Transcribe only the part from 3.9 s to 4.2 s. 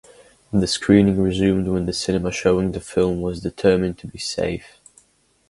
to be